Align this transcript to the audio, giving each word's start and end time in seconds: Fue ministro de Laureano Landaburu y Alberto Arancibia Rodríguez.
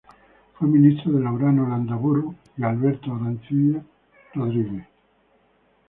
Fue 0.57 0.67
ministro 0.67 1.11
de 1.11 1.19
Laureano 1.23 1.69
Landaburu 1.69 2.33
y 2.57 2.63
Alberto 2.63 3.13
Arancibia 3.13 3.85
Rodríguez. 4.33 4.87